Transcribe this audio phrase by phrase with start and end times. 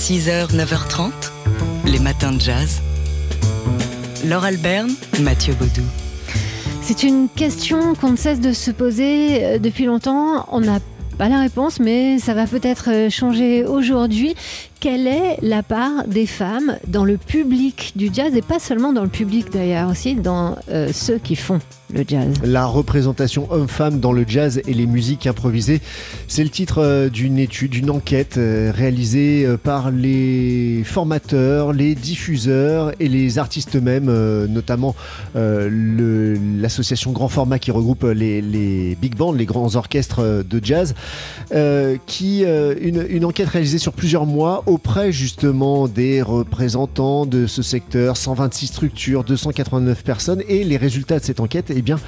[0.00, 1.10] 6h, 9h30,
[1.84, 2.80] les matins de jazz.
[4.24, 5.82] Laure Alberne, Mathieu Baudou.
[6.80, 10.46] C'est une question qu'on ne cesse de se poser euh, depuis longtemps.
[10.52, 10.78] On n'a
[11.18, 14.34] pas la réponse, mais ça va peut-être euh, changer aujourd'hui.
[14.80, 19.02] Quelle est la part des femmes dans le public du jazz et pas seulement dans
[19.02, 21.58] le public d'ailleurs, aussi dans euh, ceux qui font
[21.92, 22.32] le jazz?
[22.42, 25.82] La représentation homme-femme dans le jazz et les musiques improvisées,
[26.28, 32.92] c'est le titre euh, d'une étude, d'une enquête euh, réalisée par les formateurs, les diffuseurs
[33.00, 34.10] et les artistes eux-mêmes,
[34.46, 34.94] notamment
[35.34, 40.94] l'association Grand Format qui regroupe les, big bands, les grands orchestres de jazz,
[42.06, 48.68] qui une enquête réalisée sur plusieurs mois auprès justement des représentants de ce secteur, 126
[48.68, 51.98] structures, 289 personnes, et les résultats de cette enquête eh bien,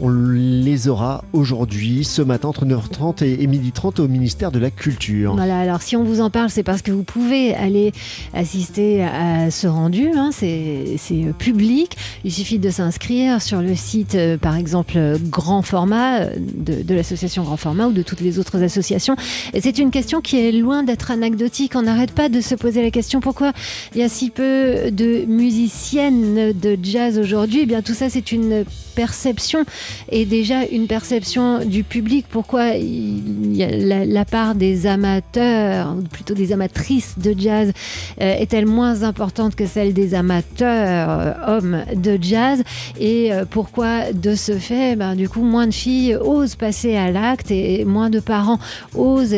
[0.00, 5.34] on les aura aujourd'hui, ce matin, entre 9h30 et 12h30 au ministère de la Culture.
[5.34, 7.92] Voilà, alors si on vous en parle, c'est parce que vous pouvez aller
[8.32, 10.08] assister à ce rendu.
[10.16, 10.96] Hein, c'est
[11.38, 11.96] public.
[12.24, 16.94] Il suffit de s'inscrire sur le site, euh, par exemple, Grand Format, euh, de, de
[16.94, 19.16] l'association Grand Format ou de toutes les autres associations.
[19.58, 21.72] C'est une question qui est loin d'être anecdotique.
[21.76, 23.52] On n'arrête pas de se poser la question pourquoi
[23.94, 27.60] il y a si peu de musiciennes de jazz aujourd'hui?
[27.62, 29.64] Eh bien, tout ça, c'est une perception
[30.10, 32.26] et déjà une perception du public.
[32.28, 37.72] Pourquoi la, part des amateurs, ou plutôt des amatrices de jazz,
[38.20, 42.62] euh, est-elle moins importante que celle des amateurs euh, hommes de jazz?
[42.98, 47.10] Et euh, pourquoi, de ce fait, ben, du coup, moins de filles osent passer à
[47.10, 48.58] l'acte et moins de parents
[48.94, 49.34] osent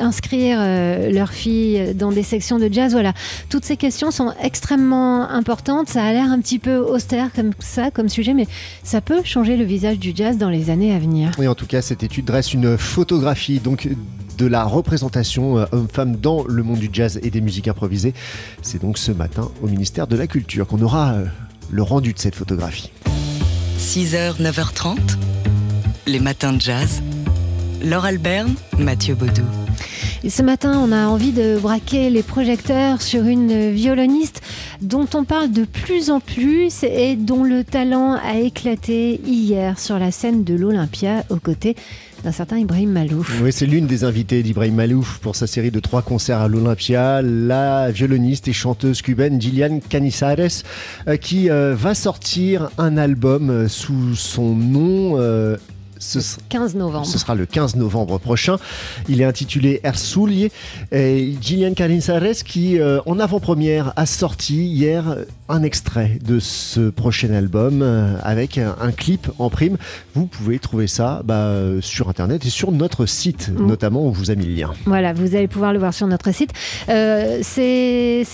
[0.00, 0.58] inscrire
[1.10, 2.92] leurs filles dans des sections de jazz?
[2.92, 3.12] Voilà,
[3.48, 5.88] toutes ces questions sont extrêmement importantes.
[5.88, 8.46] Ça a l'air un petit peu austère comme ça, comme sujet, mais
[8.86, 11.32] ça peut changer le visage du jazz dans les années à venir.
[11.38, 13.88] Oui, en tout cas, cette étude dresse une photographie donc
[14.38, 18.14] de la représentation euh, homme-femme dans le monde du jazz et des musiques improvisées.
[18.62, 21.24] C'est donc ce matin au ministère de la Culture qu'on aura euh,
[21.70, 22.92] le rendu de cette photographie.
[23.80, 24.96] 6h, 9h30,
[26.06, 27.02] les matins de jazz.
[27.82, 29.65] Laure Alberne, Mathieu Baudou.
[30.24, 34.42] Ce matin, on a envie de braquer les projecteurs sur une violoniste
[34.82, 39.98] dont on parle de plus en plus et dont le talent a éclaté hier sur
[39.98, 41.76] la scène de l'Olympia aux côtés
[42.24, 43.40] d'un certain Ibrahim Malouf.
[43.42, 47.22] Oui, c'est l'une des invitées d'Ibrahim Malouf pour sa série de trois concerts à l'Olympia,
[47.22, 50.64] la violoniste et chanteuse cubaine Gillian Canizares,
[51.06, 55.16] euh, qui euh, va sortir un album euh, sous son nom
[55.98, 56.18] ce
[56.48, 57.06] 15 novembre.
[57.06, 58.56] Ce sera le 15 novembre prochain.
[59.08, 60.50] Il est intitulé Ersoulier.
[60.92, 65.16] Et Gillian Carinsares qui, euh, en avant-première, a sorti hier
[65.48, 69.76] un extrait de ce prochain album euh, avec un, clip en prime.
[70.14, 73.66] Vous pouvez trouver ça bah, sur Internet et sur notre site, mm.
[73.66, 74.72] notamment, on vous a mis le lien.
[74.86, 76.50] Voilà, vous allez pouvoir le voir sur notre site.
[76.88, 78.24] Euh, c'est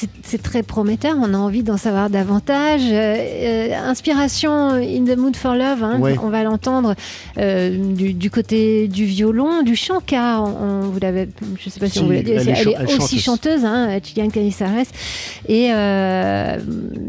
[0.42, 2.82] très prometteur, on a envie d'en savoir davantage.
[2.82, 6.94] inspiration In the Mood for Love, hein, on va l'entendre.
[7.38, 7.51] Euh,
[7.94, 12.00] du, côté du violon, du chant, car on, vous l'avez, je ne sais pas si,
[12.00, 14.86] on vous l'a dit, elle, est, aussi chanteuse, hein, Chilian Canizares,
[15.48, 16.58] et euh,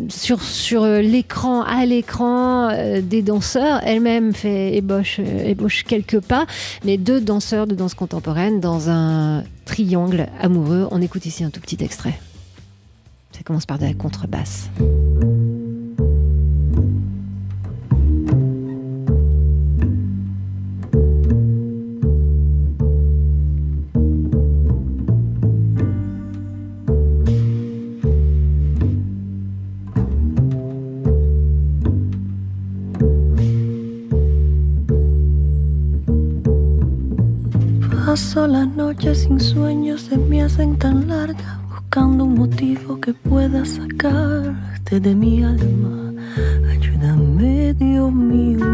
[0.10, 6.46] sur, sur l'écran, à l'écran euh, des danseurs, elle-même fait ébauche, ébauche quelques pas,
[6.86, 10.88] mais deux danseurs de danse contemporaine dans un triangle amoureux.
[10.92, 12.20] On écoute ici un tout petit extrait.
[13.32, 14.70] Ça commence par de la contrebasse.
[38.14, 43.66] Paso las noches sin sueños, se me hacen tan largas, buscando un motivo que pueda
[43.66, 46.14] sacarte de mi alma.
[46.70, 48.68] Ayúdame, Dios mío.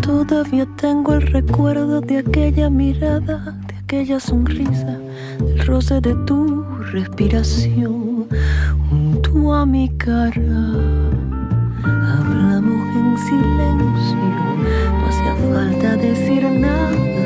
[0.00, 4.98] Todavía tengo el recuerdo de aquella mirada, de aquella sonrisa,
[5.38, 8.26] del roce de tu respiración
[8.88, 10.62] junto a mi cara.
[11.84, 14.16] Hablamos en silencio,
[14.90, 17.19] no hacía falta decir nada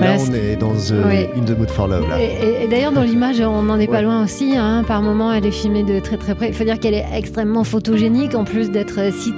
[0.00, 0.92] Là, on est dans the,
[1.36, 2.08] In the Mood for Love.
[2.08, 2.20] Là.
[2.20, 4.56] Et, d'ailleurs, dans l'image, on n'en est pas loin aussi.
[4.56, 4.84] Hein.
[4.86, 6.48] Par moment, elle est filmée de très très près.
[6.48, 9.32] Il faut dire qu'elle est extrêmement photogénique, en plus d'être si,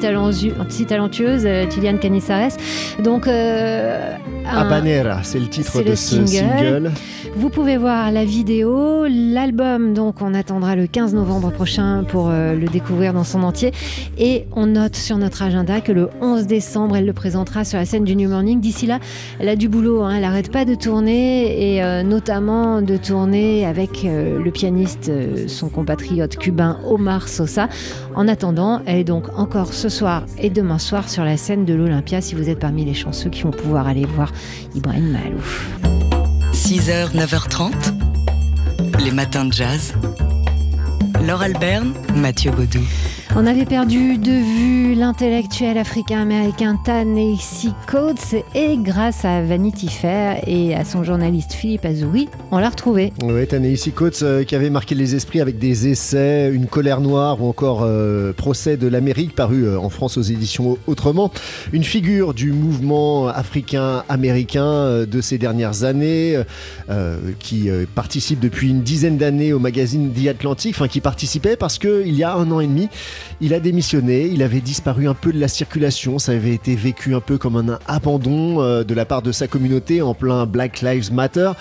[0.68, 2.56] si talentueuse, Juliane Canisares.
[3.02, 4.14] Donc, euh,
[4.46, 6.90] Habanera, c'est le titre de ce single.
[7.34, 12.54] Vous pouvez voir la vidéo, l'album, donc on attendra le 15 novembre prochain pour euh,
[12.54, 13.72] le découvrir dans son entier.
[14.18, 17.86] Et on note sur notre agenda que le 11 décembre, elle le présentera sur la
[17.86, 18.60] scène du New Morning.
[18.60, 18.98] D'ici là,
[19.38, 20.12] elle a du boulot, hein.
[20.16, 25.10] elle n'arrête pas de tourner et euh, notamment de tourner avec euh, le pianiste,
[25.48, 27.68] son compatriote cubain Omar Sosa.
[28.14, 31.74] En attendant, elle est donc encore ce soir et demain soir sur la scène de
[31.74, 34.32] l'Olympia si vous êtes parmi les chanceux qui vont pouvoir aller voir
[34.74, 35.70] Ibrahim Malouf.
[36.52, 37.72] 6h, 9h30,
[39.04, 39.94] les matins de jazz.
[41.26, 42.82] Laure Alberne, Mathieu Baudou.
[43.34, 50.74] On avait perdu de vue l'intellectuel africain-américain Ta-Nehisi Coates et grâce à Vanity Fair et
[50.74, 53.10] à son journaliste Philippe Azouri, on l'a retrouvé.
[53.22, 57.42] Oui, Ta-Nehisi Coates euh, qui avait marqué les esprits avec des essais, Une colère noire
[57.42, 61.30] ou encore euh, Procès de l'Amérique paru euh, en France aux éditions Autrement.
[61.72, 66.38] Une figure du mouvement africain-américain de ces dernières années
[67.38, 72.14] qui participe depuis une dizaine d'années au magazine The Atlantic, enfin qui participait parce qu'il
[72.14, 72.88] y a un an et demi,
[73.40, 77.14] il a démissionné, il avait disparu un peu de la circulation, ça avait été vécu
[77.14, 80.80] un peu comme un abandon euh, de la part de sa communauté en plein Black
[80.80, 81.52] Lives Matter.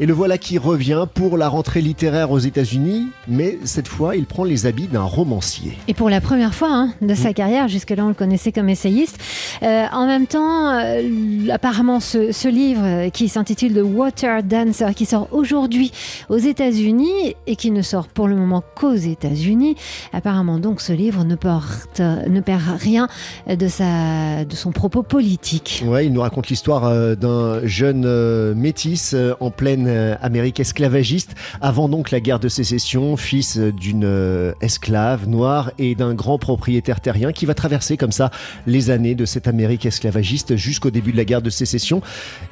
[0.00, 4.24] Et le voilà qui revient pour la rentrée littéraire aux États-Unis, mais cette fois, il
[4.24, 5.76] prend les habits d'un romancier.
[5.86, 7.34] Et pour la première fois hein, de sa mm.
[7.34, 9.18] carrière, jusque-là on le connaissait comme essayiste.
[9.62, 15.28] Euh, en même temps, euh, apparemment, ce, livre qui s'intitule The Water Dancer, qui sort
[15.30, 15.92] aujourd'hui
[16.28, 19.76] aux États-Unis et qui ne sort pour le moment qu'aux États-Unis,
[20.12, 23.08] apparemment donc ce livre ne, porte, ne perd rien
[23.48, 25.84] de, sa, de son propos politique.
[25.86, 31.88] Ouais, il nous raconte l'histoire euh, d'un jeune métis en pleine euh, Amérique esclavagiste, avant
[31.88, 37.32] donc la guerre de sécession, fils d'une euh, esclave noire et d'un grand propriétaire terrien
[37.32, 38.30] qui va traverser comme ça
[38.66, 42.02] les années de cette Amérique esclavagiste jusqu'au début de la guerre de sécession,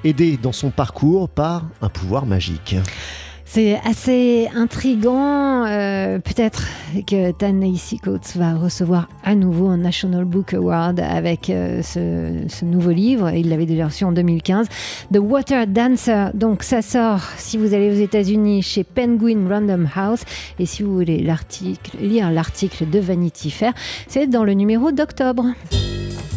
[0.05, 2.77] aidé dans son parcours par un pouvoir magique.
[3.53, 5.65] C'est assez intrigant.
[5.67, 6.69] Euh, peut-être
[7.05, 13.31] que Ta-Nehisi Coates va recevoir à nouveau un National Book Award avec ce, nouveau livre.
[13.31, 14.69] Il l'avait déjà reçu en 2015.
[15.13, 16.31] The Water Dancer.
[16.33, 20.21] Donc ça sort si vous allez aux États-Unis chez Penguin Random House.
[20.61, 21.27] Et si vous voulez
[22.01, 23.73] lire l'article de Vanity Fair,
[24.07, 25.47] c'est dans le numéro d'octobre.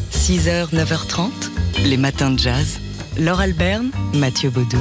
[0.09, 1.29] 6h, 9h30,
[1.85, 2.79] les matins de jazz.
[3.19, 4.79] Laure Alberne, Mathieu Baudou.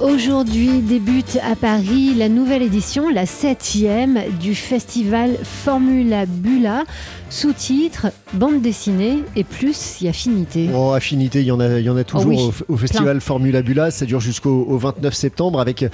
[0.00, 6.84] Aujourd'hui débute à Paris la nouvelle édition, la septième du festival Formula Bula.
[7.28, 10.70] Sous-titre, bande dessinée et plus y affinité.
[10.72, 13.62] Oh, affinité, il y en a, il y en a toujours oh au, festival Formula
[13.62, 13.90] Bula.
[13.90, 15.84] Ça dure jusqu'au 29 septembre avec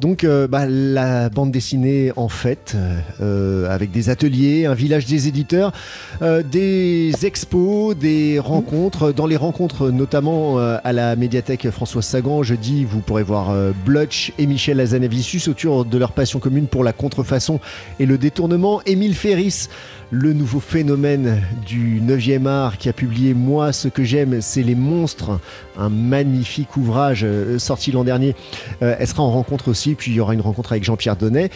[0.00, 2.76] donc euh, bah, la bande dessinée en fait,
[3.22, 5.72] euh, avec des ateliers, un village des éditeurs,
[6.20, 9.12] euh, des expos, des rencontres.
[9.12, 13.51] Dans les rencontres, notamment à la médiathèque François Sagan, jeudi, vous pourrez voir
[13.84, 17.60] Blutch et Michel Azanavicius autour de leur passion commune pour la contrefaçon
[17.98, 18.80] et le détournement.
[18.86, 19.68] Émile Ferris
[20.12, 24.74] le nouveau phénomène du 9e art qui a publié Moi, ce que j'aime, c'est les
[24.74, 25.40] monstres,
[25.78, 28.36] un magnifique ouvrage euh, sorti l'an dernier.
[28.82, 31.50] Euh, elle sera en rencontre aussi, puis il y aura une rencontre avec Jean-Pierre Dionnet.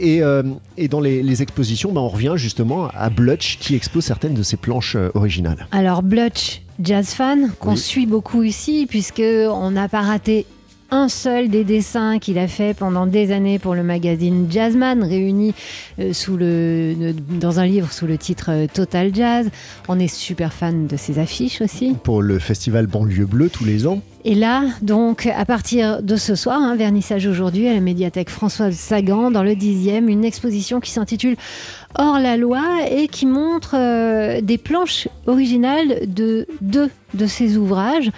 [0.00, 0.42] Et, euh,
[0.76, 4.58] et dans les, expositions, bah, on revient justement à Blutch qui expose certaines de ses
[4.58, 5.66] planches originales.
[5.72, 10.44] Alors Blutch, jazz fan, qu'on suit beaucoup ici, puisque on n'a pas raté
[10.90, 15.54] un seul des dessins qu'il a fait pendant des années pour le magazine Jazzman, réuni
[15.98, 19.50] euh, sous le, dans un livre sous le titre euh, Total Jazz.
[19.88, 21.94] On est super fan de ses affiches aussi.
[22.02, 24.00] Pour le festival Banlieue Bleue tous les ans.
[24.24, 28.74] Et là, donc, à partir de ce soir, un vernissage aujourd'hui à la médiathèque Françoise
[28.74, 31.36] Sagan, dans le 10e, une exposition qui s'intitule
[31.96, 38.10] Hors la loi et qui montre euh, des planches originales de deux de ses ouvrages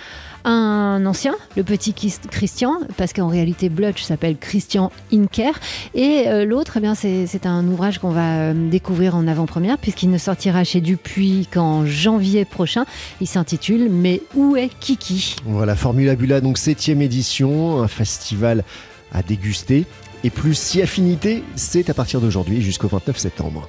[0.45, 5.53] un ancien, le petit Christian, parce qu'en réalité Blutch s'appelle Christian Inker,
[5.95, 10.11] et euh, l'autre, eh bien c'est un ouvrage qu'on va euh, découvrir en avant-première, puisqu'il
[10.11, 12.85] ne sortira chez Dupuis qu'en janvier prochain.
[13.21, 15.37] Il s'intitule Mais où est Kiki?
[15.45, 18.65] Voilà, Formula Bula, donc septième édition, un festival
[19.13, 19.87] à déguster.
[20.23, 23.69] Et plus si affinité, c'est à partir d'aujourd'hui jusqu'au 29 septembre.